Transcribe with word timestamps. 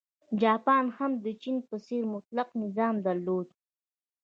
جاپان 0.41 0.85
هم 0.97 1.11
د 1.25 1.27
چین 1.41 1.57
په 1.69 1.75
څېر 1.85 2.03
مطلقه 2.13 2.53
نظام 2.63 2.95
درلود. 3.05 3.47